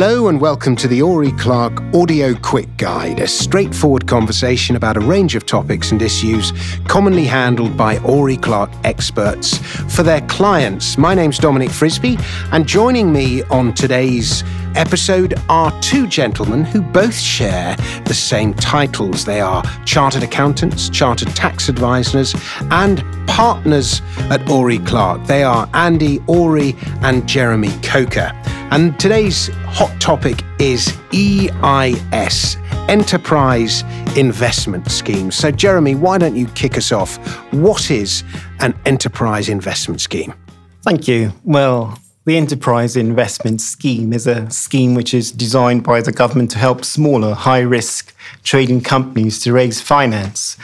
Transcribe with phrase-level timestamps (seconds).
[0.00, 5.00] Hello and welcome to the Ori Clark Audio Quick Guide, a straightforward conversation about a
[5.00, 6.52] range of topics and issues
[6.86, 9.58] commonly handled by Ori Clark experts
[9.92, 10.96] for their clients.
[10.98, 12.16] My name's Dominic Frisby,
[12.52, 14.44] and joining me on today's
[14.76, 19.24] episode are two gentlemen who both share the same titles.
[19.24, 22.36] They are chartered accountants, chartered tax advisors,
[22.70, 25.26] and partners at Ori Clark.
[25.26, 28.30] They are Andy Ori and Jeremy Coker.
[28.70, 33.82] And today's hot topic is EIS, Enterprise
[34.14, 35.30] Investment Scheme.
[35.30, 37.16] So, Jeremy, why don't you kick us off?
[37.50, 38.24] What is
[38.60, 40.34] an enterprise investment scheme?
[40.82, 41.32] Thank you.
[41.44, 46.58] Well, the Enterprise Investment Scheme is a scheme which is designed by the government to
[46.58, 50.58] help smaller, high risk trading companies to raise finance.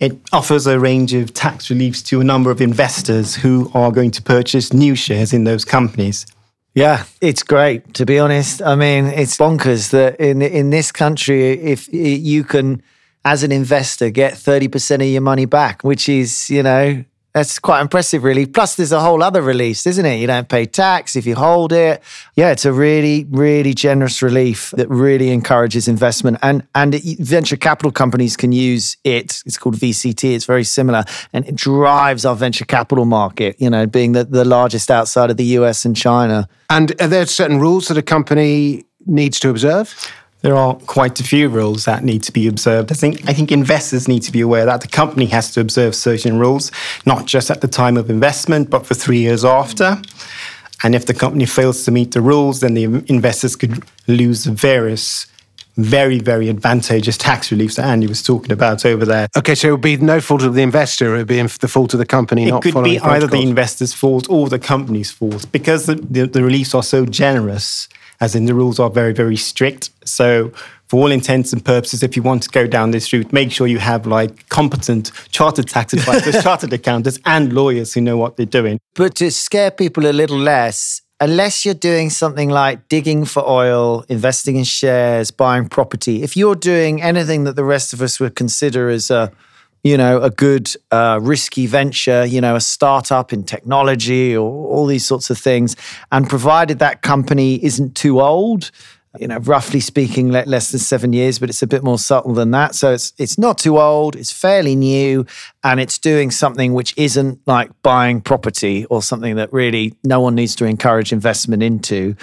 [0.00, 4.10] It offers a range of tax reliefs to a number of investors who are going
[4.10, 6.26] to purchase new shares in those companies.
[6.74, 8.60] Yeah, it's great to be honest.
[8.60, 12.82] I mean, it's bonkers that in in this country, if you can,
[13.24, 17.04] as an investor, get thirty percent of your money back, which is you know
[17.34, 18.46] that's quite impressive, really.
[18.46, 20.18] Plus, there's a whole other release, isn't it?
[20.18, 22.00] You don't pay tax if you hold it.
[22.36, 26.38] Yeah, it's a really, really generous relief that really encourages investment.
[26.42, 29.42] And and venture capital companies can use it.
[29.46, 30.32] It's called VCT.
[30.32, 33.60] It's very similar, and it drives our venture capital market.
[33.60, 36.48] You know, being the, the largest outside of the US and China.
[36.70, 39.92] And are there certain rules that a company needs to observe?
[40.44, 42.92] There are quite a few rules that need to be observed.
[42.92, 45.94] I think I think investors need to be aware that the company has to observe
[45.94, 46.70] certain rules,
[47.06, 50.02] not just at the time of investment, but for three years after.
[50.82, 55.26] And if the company fails to meet the rules, then the investors could lose various
[55.76, 59.26] very, very advantageous tax reliefs that Andy was talking about over there.
[59.36, 61.94] Okay, so it would be no fault of the investor, it would be the fault
[61.94, 62.48] of the company.
[62.48, 66.44] It could be either the investor's fault or the company's fault because the, the, the
[66.44, 67.88] reliefs are so generous
[68.20, 69.90] as in the rules are very, very strict.
[70.04, 70.52] So,
[70.86, 73.66] for all intents and purposes, if you want to go down this route, make sure
[73.66, 78.46] you have like competent chartered tax advisors, chartered accountants, and lawyers who know what they're
[78.46, 78.78] doing.
[78.94, 84.04] But to scare people a little less, unless you're doing something like digging for oil,
[84.08, 88.36] investing in shares, buying property, if you're doing anything that the rest of us would
[88.36, 89.32] consider as a
[89.84, 94.86] you know, a good uh, risky venture, you know, a startup in technology or all
[94.86, 95.76] these sorts of things.
[96.10, 98.70] And provided that company isn't too old,
[99.20, 102.50] you know, roughly speaking, less than seven years, but it's a bit more subtle than
[102.52, 102.74] that.
[102.74, 105.26] So it's it's not too old, it's fairly new,
[105.62, 110.34] and it's doing something which isn't like buying property or something that really no one
[110.34, 112.16] needs to encourage investment into.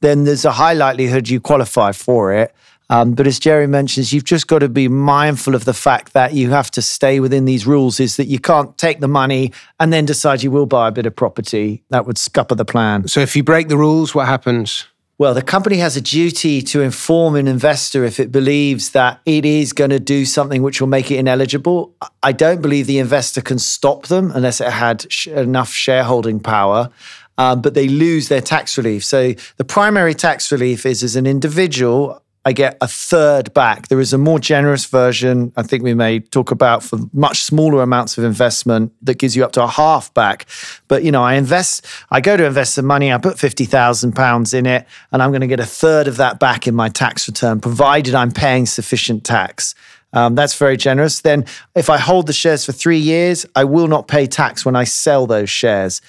[0.00, 2.54] Then there's a high likelihood you qualify for it.
[2.90, 6.32] Um, but as Jerry mentions, you've just got to be mindful of the fact that
[6.32, 8.00] you have to stay within these rules.
[8.00, 11.06] Is that you can't take the money and then decide you will buy a bit
[11.06, 11.84] of property.
[11.90, 13.08] That would scupper the plan.
[13.08, 14.86] So if you break the rules, what happens?
[15.18, 19.44] Well, the company has a duty to inform an investor if it believes that it
[19.44, 21.92] is going to do something which will make it ineligible.
[22.22, 26.90] I don't believe the investor can stop them unless it had sh- enough shareholding power.
[27.36, 29.04] Um, but they lose their tax relief.
[29.04, 33.88] So the primary tax relief is as an individual, I get a third back.
[33.88, 37.82] There is a more generous version, I think we may talk about for much smaller
[37.82, 40.46] amounts of investment that gives you up to a half back.
[40.88, 44.64] But, you know, I invest, I go to invest some money, I put £50,000 in
[44.64, 47.60] it, and I'm going to get a third of that back in my tax return,
[47.60, 49.74] provided I'm paying sufficient tax.
[50.12, 51.20] Um, that's very generous.
[51.20, 54.74] Then, if I hold the shares for three years, I will not pay tax when
[54.74, 56.00] I sell those shares.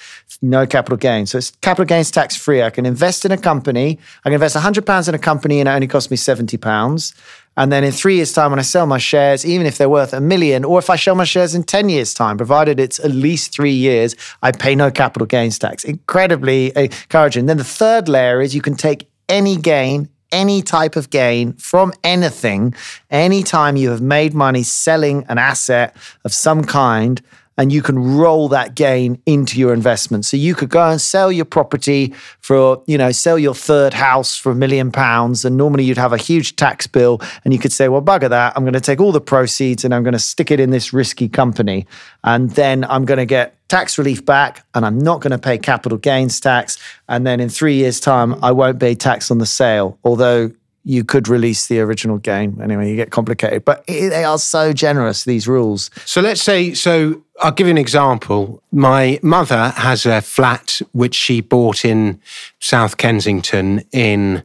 [0.41, 1.25] No capital gain.
[1.25, 2.63] So it's capital gains tax free.
[2.63, 3.99] I can invest in a company.
[4.23, 7.13] I can invest £100 in a company and it only costs me £70.
[7.57, 10.13] And then in three years' time, when I sell my shares, even if they're worth
[10.13, 13.11] a million, or if I sell my shares in 10 years' time, provided it's at
[13.11, 15.83] least three years, I pay no capital gains tax.
[15.83, 17.47] Incredibly encouraging.
[17.47, 21.93] Then the third layer is you can take any gain any type of gain from
[22.03, 22.73] anything,
[23.09, 27.21] anytime you have made money selling an asset of some kind,
[27.59, 30.23] and you can roll that gain into your investment.
[30.23, 34.37] So you could go and sell your property for, you know, sell your third house
[34.37, 35.43] for a million pounds.
[35.43, 37.19] And normally you'd have a huge tax bill.
[37.43, 38.53] And you could say, well, bugger that.
[38.55, 40.93] I'm going to take all the proceeds and I'm going to stick it in this
[40.93, 41.85] risky company.
[42.23, 45.57] And then I'm going to get tax relief back and I'm not going to pay
[45.57, 46.77] capital gains tax.
[47.09, 49.99] And then in three years' time, I won't pay tax on the sale.
[50.05, 50.51] Although
[50.89, 52.59] you could release the original game.
[52.59, 55.91] Anyway, you get complicated, but they are so generous, these rules.
[56.03, 58.63] So let's say, so I'll give you an example.
[58.71, 62.19] My mother has a flat which she bought in
[62.59, 64.43] South Kensington in,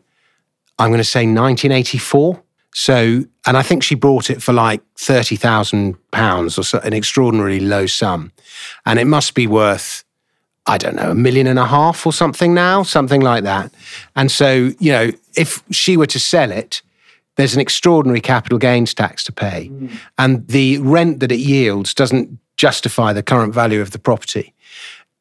[0.78, 2.42] I'm going to say 1984.
[2.74, 7.86] So, and I think she bought it for like £30,000 or so, an extraordinarily low
[7.86, 8.32] sum.
[8.84, 10.03] And it must be worth
[10.66, 13.70] I don't know, a million and a half or something now, something like that.
[14.16, 16.80] And so, you know, if she were to sell it,
[17.36, 19.68] there's an extraordinary capital gains tax to pay.
[19.68, 19.90] Mm.
[20.18, 24.54] And the rent that it yields doesn't justify the current value of the property.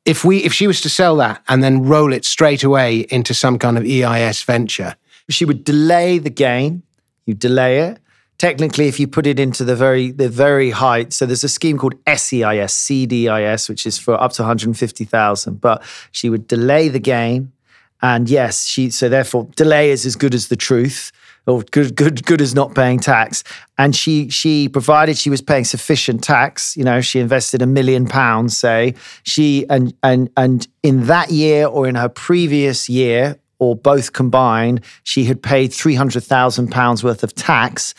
[0.06, 3.34] If we if she was to sell that and then roll it straight away into
[3.34, 4.96] some kind of EIS venture,
[5.30, 6.84] she would delay the gain.
[7.26, 8.00] You delay it.
[8.44, 11.78] Technically, if you put it into the very the very height, so there's a scheme
[11.78, 15.62] called SEIS, CDIS, which is for up to 150,000.
[15.62, 15.82] But
[16.12, 17.54] she would delay the gain,
[18.02, 21.14] and yes, she so therefore delay is as good as the truth
[21.46, 23.46] or good good good as not paying tax
[23.78, 28.08] and she she provided she was paying sufficient tax you know she invested a million
[28.08, 28.94] pounds say
[29.24, 34.82] she and and and in that year or in her previous year or both combined
[35.04, 37.94] she had paid 300,000 pounds worth of tax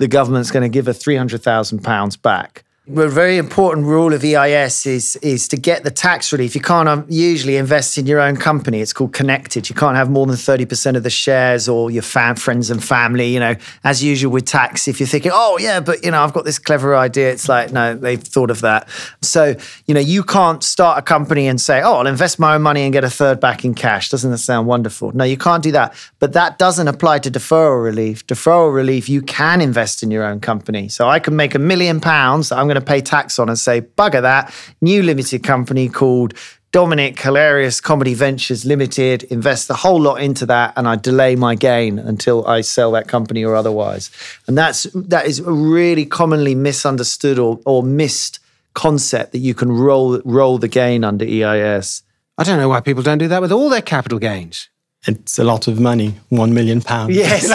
[0.00, 2.64] the government's going to give her 300,000 pounds back
[2.96, 6.54] a very important rule of EIS is is to get the tax relief.
[6.54, 8.80] You can't um, usually invest in your own company.
[8.80, 9.68] It's called connected.
[9.68, 12.82] You can't have more than thirty percent of the shares or your fam- friends and
[12.82, 13.28] family.
[13.28, 13.54] You know,
[13.84, 16.58] as usual with tax, if you're thinking, oh yeah, but you know, I've got this
[16.58, 17.30] clever idea.
[17.30, 18.88] It's like no, they've thought of that.
[19.22, 19.54] So
[19.86, 22.82] you know, you can't start a company and say, oh, I'll invest my own money
[22.82, 24.08] and get a third back in cash.
[24.08, 25.12] Doesn't that sound wonderful?
[25.12, 25.94] No, you can't do that.
[26.18, 28.26] But that doesn't apply to deferral relief.
[28.26, 30.88] Deferral relief, you can invest in your own company.
[30.88, 32.50] So I can make a million pounds.
[32.50, 36.34] I'm going to pay tax on and say, bugger that, new limited company called
[36.72, 41.56] Dominic Hilarious Comedy Ventures Limited, invest the whole lot into that, and I delay my
[41.56, 44.10] gain until I sell that company or otherwise.
[44.46, 48.38] And that's that is a really commonly misunderstood or, or missed
[48.74, 52.04] concept that you can roll roll the gain under EIS.
[52.38, 54.68] I don't know why people don't do that with all their capital gains
[55.06, 57.16] it's a lot of money, one million pounds.
[57.16, 57.48] Yes,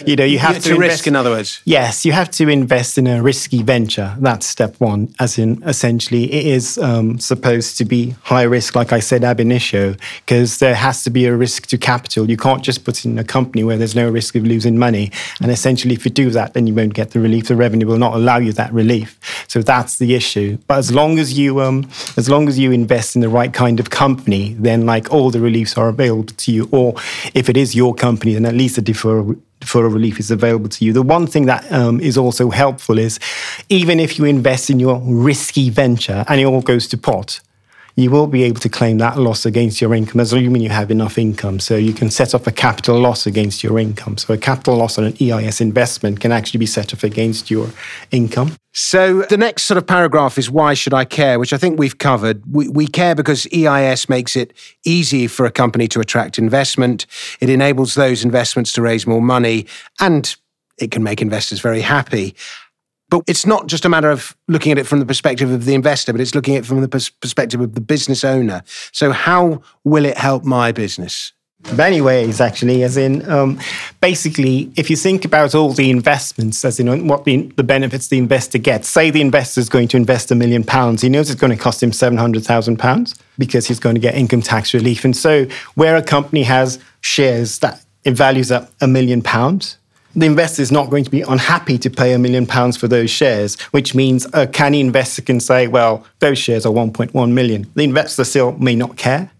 [0.06, 1.06] you know you have to, to risk.
[1.06, 4.16] In other words, yes, you have to invest in a risky venture.
[4.18, 5.14] That's step one.
[5.20, 9.38] As in, essentially, it is um, supposed to be high risk, like I said ab
[9.38, 9.94] initio,
[10.26, 12.28] because there has to be a risk to capital.
[12.28, 15.12] You can't just put in a company where there's no risk of losing money.
[15.40, 17.46] And essentially, if you do that, then you won't get the relief.
[17.46, 19.20] The revenue will not allow you that relief.
[19.46, 20.58] So that's the issue.
[20.66, 23.78] But as long as you, um, as long as you invest in the right kind
[23.78, 26.94] of company, then like all the reliefs are available to you, or
[27.34, 30.92] if it is your company, then at least deferral deferral relief is available to you.
[30.92, 33.20] The one thing that um, is also helpful is
[33.68, 37.40] even if you invest in your risky venture and it all goes to pot,
[37.96, 41.18] you will be able to claim that loss against your income, assuming you have enough
[41.18, 41.60] income.
[41.60, 44.16] So you can set off a capital loss against your income.
[44.16, 47.68] So a capital loss on an EIS investment can actually be set off against your
[48.10, 48.56] income.
[48.72, 51.98] So the next sort of paragraph is why should I care, which I think we've
[51.98, 52.42] covered.
[52.50, 54.54] We, we care because EIS makes it
[54.84, 57.06] easy for a company to attract investment.
[57.40, 59.66] It enables those investments to raise more money
[60.00, 60.34] and
[60.78, 62.34] it can make investors very happy.
[63.12, 65.74] But it's not just a matter of looking at it from the perspective of the
[65.74, 68.62] investor, but it's looking at it from the pers- perspective of the business owner.
[68.90, 71.34] So, how will it help my business?
[71.76, 73.60] Many ways, actually, as in um,
[74.00, 78.16] basically, if you think about all the investments, as in what the, the benefits the
[78.16, 81.38] investor gets, say the investor is going to invest a million pounds, he knows it's
[81.38, 85.04] going to cost him £700,000 because he's going to get income tax relief.
[85.04, 85.44] And so,
[85.74, 89.76] where a company has shares that it values at a million pounds,
[90.14, 93.10] the investor is not going to be unhappy to pay a million pounds for those
[93.10, 97.70] shares, which means uh, a canny investor can say, well, those shares are 1.1 million.
[97.74, 99.30] The investor still may not care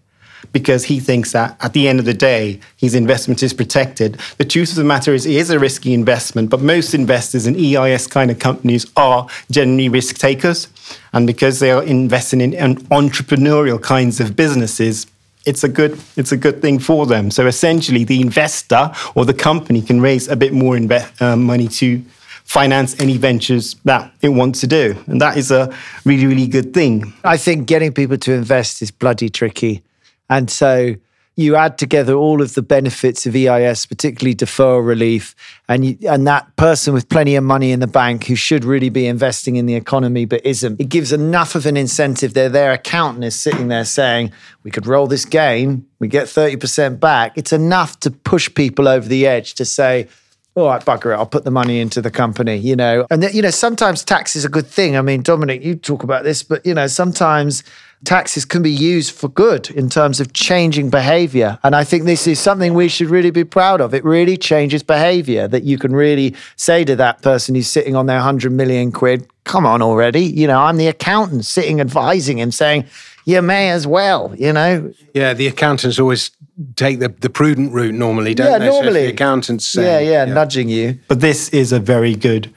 [0.51, 4.19] because he thinks that at the end of the day, his investment is protected.
[4.37, 7.55] The truth of the matter is, it is a risky investment, but most investors in
[7.55, 10.67] EIS kind of companies are generally risk takers.
[11.11, 15.07] And because they are investing in entrepreneurial kinds of businesses,
[15.45, 17.31] it's a good it's a good thing for them.
[17.31, 21.67] So essentially, the investor or the company can raise a bit more inve- uh, money
[21.67, 22.01] to
[22.45, 25.73] finance any ventures that it wants to do, and that is a
[26.05, 27.13] really really good thing.
[27.23, 29.83] I think getting people to invest is bloody tricky,
[30.29, 30.95] and so
[31.35, 35.35] you add together all of the benefits of EIS, particularly deferral relief,
[35.67, 38.89] and you, and that person with plenty of money in the bank who should really
[38.89, 40.79] be investing in the economy but isn't.
[40.79, 42.33] It gives enough of an incentive.
[42.33, 44.31] Their their accountant is sitting there saying,
[44.63, 48.87] "We could roll this game, we get thirty percent back." It's enough to push people
[48.87, 50.07] over the edge to say.
[50.55, 51.17] All right, bugger it.
[51.17, 53.07] I'll put the money into the company, you know.
[53.09, 54.95] And, you know, sometimes tax is a good thing.
[54.95, 57.63] I mean, Dominic, you talk about this, but, you know, sometimes
[58.05, 61.59] taxes can be used for good in terms of changing behavior.
[61.63, 63.93] And I think this is something we should really be proud of.
[63.93, 68.05] It really changes behavior that you can really say to that person who's sitting on
[68.05, 70.23] their 100 million quid, come on already.
[70.23, 72.85] You know, I'm the accountant sitting advising him saying,
[73.25, 74.93] you may as well, you know.
[75.13, 76.31] Yeah, the accountants always
[76.75, 78.51] take the, the prudent route normally, don't they?
[78.51, 78.65] yeah, they?
[78.67, 78.93] Normally.
[78.93, 80.99] So the accountants say, yeah, yeah, yeah, nudging you.
[81.07, 82.53] But this is a very good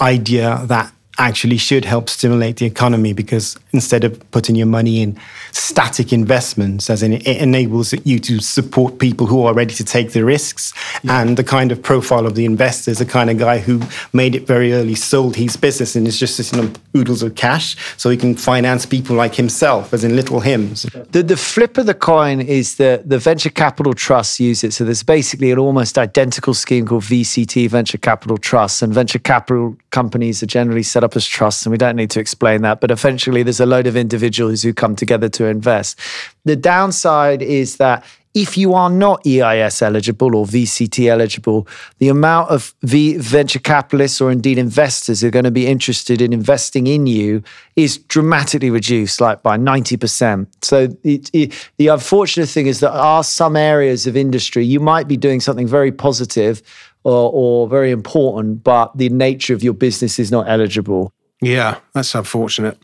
[0.00, 5.18] idea that actually should help stimulate the economy because instead of putting your money in
[5.56, 10.12] static investments, as in it enables you to support people who are ready to take
[10.12, 10.72] the risks.
[11.02, 11.22] Yeah.
[11.22, 13.80] And the kind of profile of the investor is the kind of guy who
[14.12, 17.76] made it very early, sold his business, and is just sitting on oodles of cash
[17.96, 20.82] so he can finance people like himself, as in little hymns.
[21.10, 24.72] The, the flip of the coin is that the venture capital trusts use it.
[24.72, 29.76] So there's basically an almost identical scheme called VCT, Venture Capital Trusts, and venture capital
[29.90, 32.80] companies are generally set up as trusts, and we don't need to explain that.
[32.80, 35.98] But eventually, there's a load of individuals who come together to invest.
[36.44, 38.04] The downside is that
[38.36, 41.66] if you are not EIS eligible or VCT eligible,
[42.00, 46.20] the amount of v- venture capitalists or indeed investors who are going to be interested
[46.20, 47.42] in investing in you
[47.76, 50.48] is dramatically reduced, like by 90%.
[50.60, 55.08] So it, it, the unfortunate thing is that are some areas of industry you might
[55.08, 56.60] be doing something very positive
[57.04, 61.10] or, or very important, but the nature of your business is not eligible.
[61.40, 62.78] Yeah, that's unfortunate.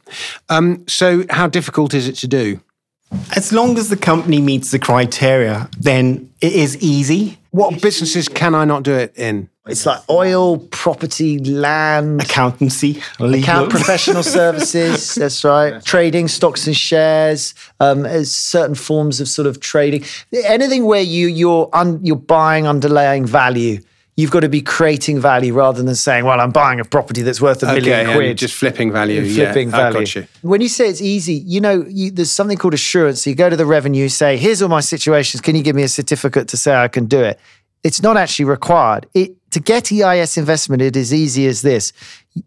[0.48, 2.60] Um, so, how difficult is it to do?
[3.36, 7.38] As long as the company meets the criteria, then it is easy.
[7.50, 9.50] What businesses can I not do it in?
[9.66, 13.34] It's like oil, property, land, accountancy, legal.
[13.40, 15.14] account professional services.
[15.14, 15.84] That's right.
[15.84, 20.04] Trading stocks and shares, um, certain forms of sort of trading.
[20.44, 23.80] Anything where you you're un, you're buying underlying value
[24.16, 27.40] you've got to be creating value rather than saying, well, I'm buying a property that's
[27.40, 28.38] worth a okay, million quid.
[28.38, 29.22] Just flipping value.
[29.32, 30.06] Flipping yeah, value.
[30.06, 30.26] You.
[30.42, 33.22] When you say it's easy, you know, you, there's something called assurance.
[33.22, 35.40] So you go to the revenue, say, here's all my situations.
[35.40, 37.40] Can you give me a certificate to say I can do it?
[37.82, 39.06] It's not actually required.
[39.14, 41.92] It, to get EIS investment, it is easy as this.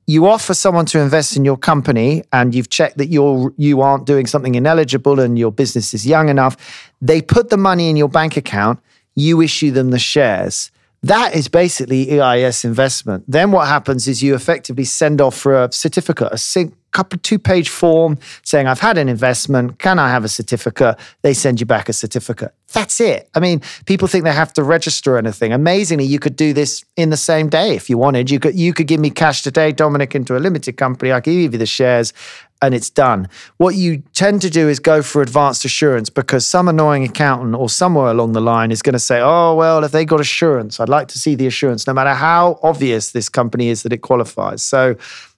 [0.08, 4.06] You offer someone to invest in your company and you've checked that you're you aren't
[4.06, 6.92] doing something ineligible and your business is young enough.
[7.02, 8.80] They put the money in your bank account,
[9.14, 10.72] you issue them the shares.
[11.06, 13.26] That is basically EIS investment.
[13.28, 17.38] Then what happens is you effectively send off for a certificate, a sync, couple two
[17.38, 19.80] page form saying I've had an investment.
[19.80, 20.98] Can I have a certificate?
[21.24, 22.54] They send you back a certificate.
[22.72, 23.30] That's it.
[23.36, 25.54] I mean, people think they have to register anything.
[25.54, 28.32] Amazingly, you could do this in the same day if you wanted.
[28.32, 31.12] You could you could give me cash today, Dominic, into a limited company.
[31.12, 32.14] I give you the shares
[32.62, 33.28] and it's done.
[33.58, 37.70] What you tend to do is go for advanced assurance because some annoying accountant or
[37.70, 40.90] somewhere along the line is going to say, oh, well, if they got assurance, I'd
[40.90, 44.64] like to see the assurance, no matter how obvious this company is that it qualifies.
[44.64, 44.96] So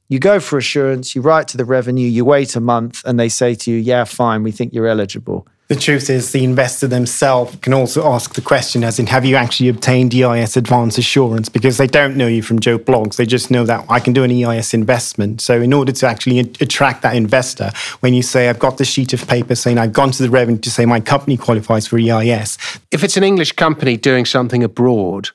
[0.09, 3.29] you go for assurance, you write to the revenue, you wait a month, and they
[3.29, 5.47] say to you, yeah, fine, we think you're eligible.
[5.67, 9.35] The truth is, the investor themselves can also ask the question, as in, have you
[9.35, 11.49] actually obtained EIS advance assurance?
[11.49, 13.17] Because they don't know you from Joe Bloggs.
[13.17, 15.41] They just know that I can do an EIS investment.
[15.41, 19.11] So, in order to actually attract that investor, when you say, I've got the sheet
[19.11, 22.57] of paper saying I've gone to the revenue to say my company qualifies for EIS.
[22.91, 25.31] If it's an English company doing something abroad,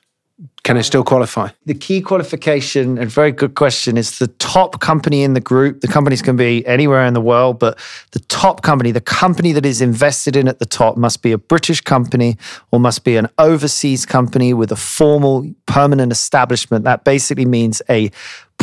[0.63, 1.49] can it still qualify?
[1.65, 5.81] The key qualification, and very good question, is the top company in the group.
[5.81, 7.77] The companies can be anywhere in the world, but
[8.11, 11.37] the top company, the company that is invested in at the top, must be a
[11.37, 12.37] British company
[12.71, 16.85] or must be an overseas company with a formal permanent establishment.
[16.85, 18.09] That basically means a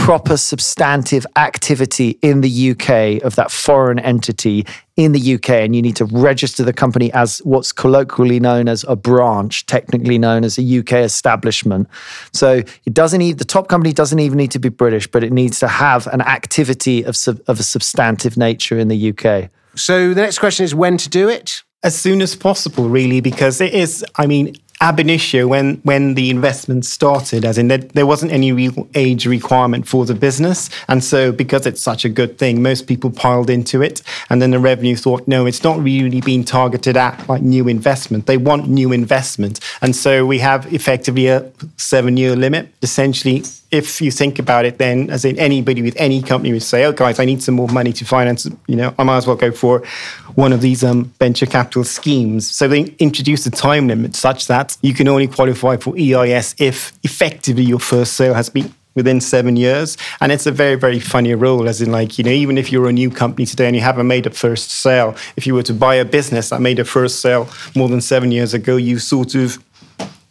[0.00, 4.66] proper substantive activity in the UK of that foreign entity
[4.96, 8.82] in the UK, and you need to register the company as what's colloquially known as
[8.88, 11.86] a branch, technically known as a UK establishment.
[12.32, 15.32] So it doesn't need the top company doesn't even need to be British, but it
[15.32, 17.14] needs to have an activity of,
[17.46, 19.50] of a substantive nature in the UK.
[19.76, 21.62] So the next question is when to do it?
[21.82, 26.30] As soon as possible, really, because it is, I mean, ab initio when when the
[26.30, 30.70] investment started as in there, there wasn't any real age requirement for the business.
[30.88, 34.02] And so because it's such a good thing most people piled into it.
[34.30, 38.26] And then the revenue thought no it's not really being targeted at like new investment.
[38.26, 39.60] They want new investment.
[39.82, 42.72] And so we have effectively a seven year limit.
[42.82, 46.84] Essentially if you think about it, then as in anybody with any company would say,
[46.84, 48.48] "Oh, guys, I need some more money to finance.
[48.66, 49.84] You know, I might as well go for
[50.40, 54.76] one of these um, venture capital schemes." So they introduced a time limit such that
[54.82, 59.56] you can only qualify for EIS if effectively your first sale has been within seven
[59.56, 59.96] years.
[60.20, 62.88] And it's a very, very funny rule, as in, like, you know, even if you're
[62.88, 65.74] a new company today and you haven't made a first sale, if you were to
[65.74, 69.34] buy a business that made a first sale more than seven years ago, you sort
[69.34, 69.58] of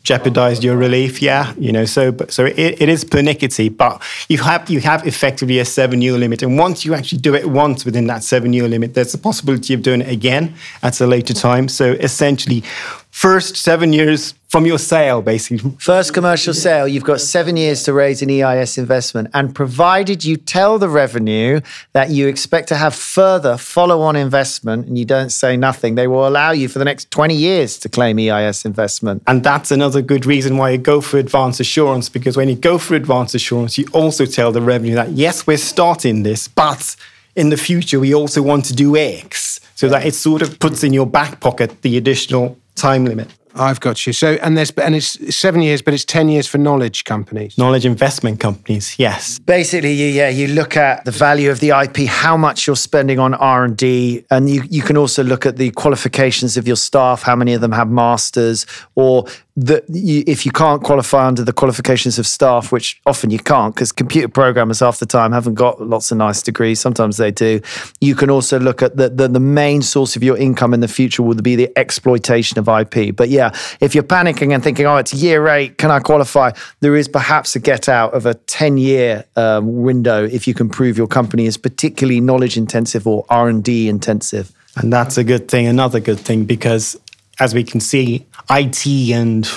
[0.09, 1.21] jeopardized your relief.
[1.21, 5.05] Yeah, you know, so but so it, it is pernickety, but you have you have
[5.05, 8.51] effectively a seven year limit, and once you actually do it once within that seven
[8.51, 11.67] year limit, there's a possibility of doing it again at a later time.
[11.67, 12.63] So essentially,
[13.11, 15.71] first seven years from your sale, basically.
[15.77, 19.29] First commercial sale, you've got seven years to raise an EIS investment.
[19.33, 21.61] And provided you tell the revenue
[21.93, 26.07] that you expect to have further follow on investment and you don't say nothing, they
[26.07, 29.21] will allow you for the next 20 years to claim EIS investment.
[29.27, 32.79] And that's another good reason why you go for advance assurance, because when you go
[32.79, 36.95] for advance assurance, you also tell the revenue that, yes, we're starting this, but
[37.35, 40.83] in the future, we also want to do X so that it sort of puts
[40.83, 43.29] in your back pocket the additional time limit.
[43.55, 44.13] I've got you.
[44.13, 47.57] So, and there's and it's seven years, but it's ten years for knowledge companies.
[47.57, 49.39] Knowledge investment companies, yes.
[49.39, 53.19] Basically, you, yeah, you look at the value of the IP, how much you're spending
[53.19, 56.75] on R and D, and you you can also look at the qualifications of your
[56.75, 58.65] staff, how many of them have masters,
[58.95, 59.25] or
[59.65, 63.75] that you, if you can't qualify under the qualifications of staff, which often you can't,
[63.75, 66.79] because computer programmers half the time haven't got lots of nice degrees.
[66.79, 67.59] Sometimes they do.
[67.99, 70.87] You can also look at the, the, the main source of your income in the
[70.87, 73.13] future will be the exploitation of IP.
[73.13, 73.51] But yeah,
[73.81, 76.51] if you're panicking and thinking, oh, it's year eight, can I qualify?
[76.79, 80.69] There is perhaps a get out of a 10 year um, window if you can
[80.69, 84.53] prove your company is particularly knowledge intensive or R&D intensive.
[84.77, 86.95] And that's a good thing, another good thing, because
[87.39, 89.49] as we can see, IT and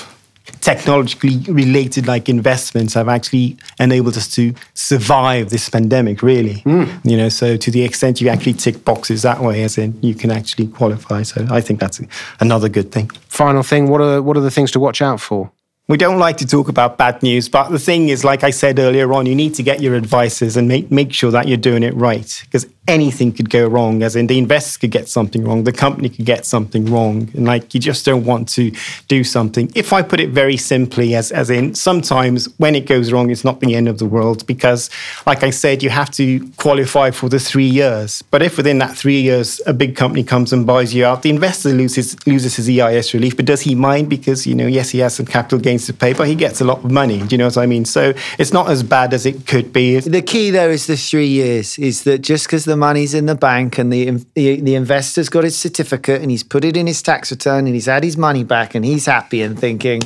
[0.61, 6.89] technologically related like investments have actually enabled us to survive this pandemic really mm.
[7.05, 10.15] you know so to the extent you actually tick boxes that way as in you
[10.15, 12.01] can actually qualify so i think that's
[12.41, 15.51] another good thing final thing what are what are the things to watch out for
[15.89, 18.79] we don't like to talk about bad news, but the thing is, like I said
[18.79, 21.83] earlier on, you need to get your advices and make, make sure that you're doing
[21.83, 22.41] it right.
[22.45, 26.09] Because anything could go wrong, as in the investors could get something wrong, the company
[26.09, 27.31] could get something wrong.
[27.35, 28.73] And like you just don't want to
[29.07, 29.71] do something.
[29.75, 33.45] If I put it very simply, as, as in sometimes when it goes wrong, it's
[33.45, 34.91] not the end of the world because,
[35.27, 38.23] like I said, you have to qualify for the three years.
[38.31, 41.31] But if within that three years a big company comes and buys you out, the
[41.31, 43.37] investor loses loses his EIS relief.
[43.37, 44.11] But does he mind?
[44.11, 46.65] Because, you know, yes, he has some capital gains to pay, but he gets a
[46.65, 47.19] lot of money.
[47.19, 47.85] Do you know what I mean?
[47.85, 50.01] So it's not as bad as it could be.
[50.01, 53.35] The key though is the three years, is that just because the money's in the
[53.35, 57.03] bank and the, the, the investor's got his certificate and he's put it in his
[57.03, 60.01] tax return and he's had his money back and he's happy and thinking,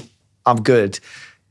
[0.45, 0.99] I'm good.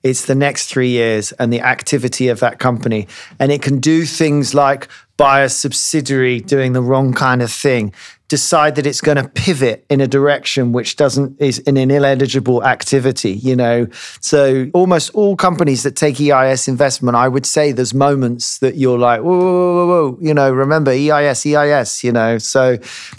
[0.03, 3.07] It's the next three years and the activity of that company.
[3.39, 7.93] And it can do things like buy a subsidiary doing the wrong kind of thing
[8.27, 12.63] decide that it's going to pivot in a direction which doesn't is in an ineligible
[12.63, 13.87] activity you know
[14.19, 18.97] so almost all companies that take eis investment i would say there's moments that you're
[18.97, 20.17] like whoa whoa whoa, whoa.
[20.21, 22.77] you know remember eis eis you know so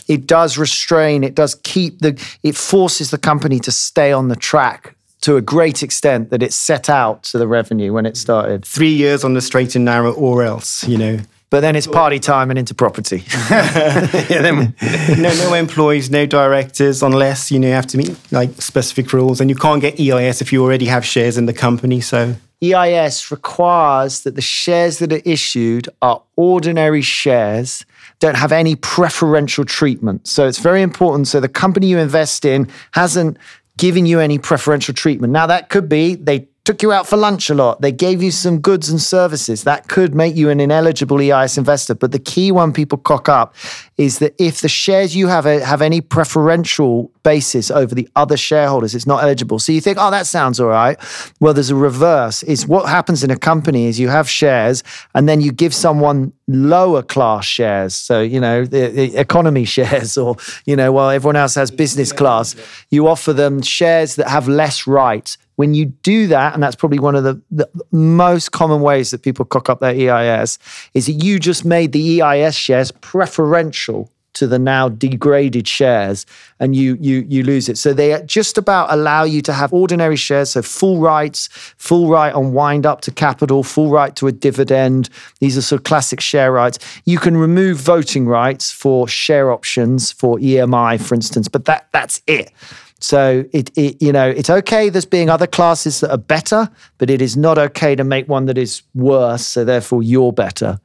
[0.08, 4.36] it does restrain it does keep the it forces the company to stay on the
[4.36, 8.64] track to a great extent that it's set out to the revenue when it started.
[8.64, 11.18] Three years on the straight and narrow, or else, you know.
[11.48, 13.22] But then it's party time and into property.
[13.50, 14.74] yeah, then,
[15.16, 19.40] no, no employees, no directors, unless you know you have to meet like specific rules,
[19.40, 22.00] and you can't get EIS if you already have shares in the company.
[22.00, 27.84] So EIS requires that the shares that are issued are ordinary shares,
[28.18, 30.26] don't have any preferential treatment.
[30.26, 31.28] So it's very important.
[31.28, 33.36] So the company you invest in hasn't
[33.76, 35.32] given you any preferential treatment.
[35.32, 38.32] Now that could be they took you out for lunch a lot, they gave you
[38.32, 39.62] some goods and services.
[39.62, 41.94] That could make you an ineligible EIS investor.
[41.94, 43.54] But the key one people cock up
[43.96, 48.36] is that if the shares you have uh, have any preferential basis over the other
[48.36, 49.60] shareholders, it's not eligible.
[49.60, 50.98] So you think, oh, that sounds all right.
[51.38, 52.42] Well, there's a reverse.
[52.42, 54.82] Is what happens in a company is you have shares
[55.14, 57.94] and then you give someone lower class shares.
[57.94, 62.12] So, you know, the, the economy shares or, you know, while everyone else has business
[62.12, 62.54] class,
[62.90, 66.98] you offer them shares that have less rights when you do that, and that's probably
[66.98, 70.58] one of the, the, most common ways that people cock up their EIS,
[70.94, 76.24] is that you just made the EIS shares preferential to the now degraded shares
[76.60, 80.16] and you you you lose it so they just about allow you to have ordinary
[80.16, 84.32] shares so full rights full right on wind up to capital full right to a
[84.32, 85.08] dividend
[85.40, 90.12] these are sort of classic share rights you can remove voting rights for share options
[90.12, 92.52] for EMI for instance but that that's it
[93.00, 94.88] so it, it, you know, it's okay.
[94.88, 98.46] There's being other classes that are better, but it is not okay to make one
[98.46, 99.46] that is worse.
[99.46, 100.80] So therefore, you're better.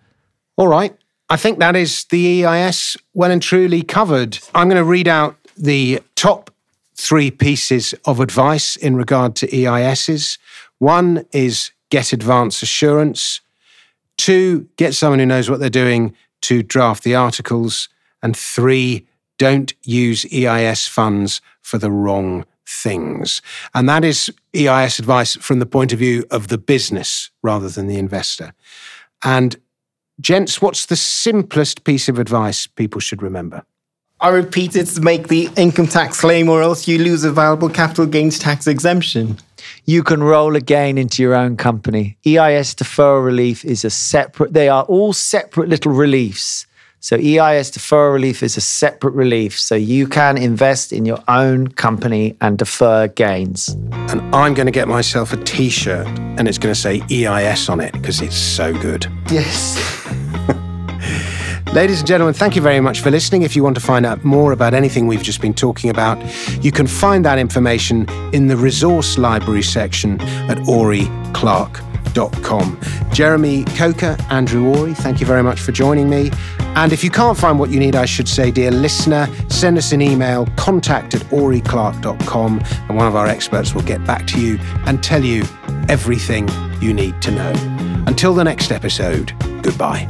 [0.58, 0.96] All right.
[1.32, 4.38] I think that is the EIS well and truly covered.
[4.54, 6.52] I'm going to read out the top
[6.96, 10.38] three pieces of advice in regard to EISs.
[10.80, 13.40] One is get advance assurance.
[14.18, 17.88] Two, get someone who knows what they're doing to draft the articles.
[18.22, 23.42] And three, don't use EIS funds for the wrong things.
[23.74, 27.88] And that is EIS advice from the point of view of the business rather than
[27.88, 28.54] the investor.
[29.24, 29.56] And
[30.22, 33.64] gents, what's the simplest piece of advice people should remember?
[34.22, 38.06] I repeat, it's make the income tax claim or else you lose a valuable capital
[38.06, 39.38] gains tax exemption.
[39.86, 42.18] You can roll a gain into your own company.
[42.26, 46.68] EIS deferral relief is a separate, they are all separate little reliefs.
[47.04, 49.60] So EIS deferral relief is a separate relief.
[49.60, 53.70] So you can invest in your own company and defer gains.
[53.92, 56.06] And I'm going to get myself a t shirt
[56.38, 59.08] and it's going to say EIS on it because it's so good.
[59.32, 59.80] Yes.
[61.74, 63.42] Ladies and gentlemen, thank you very much for listening.
[63.42, 66.20] If you want to find out more about anything we've just been talking about,
[66.64, 72.80] you can find that information in the resource library section at oryclark.com.
[73.12, 76.30] Jeremy Coker, Andrew Ory, thank you very much for joining me.
[76.76, 79.92] And if you can't find what you need, I should say, dear listener, send us
[79.92, 84.58] an email, contact at oryclark.com, and one of our experts will get back to you
[84.86, 85.44] and tell you
[85.90, 86.48] everything
[86.82, 87.54] you need to know.
[88.08, 90.08] Until the next episode, goodbye.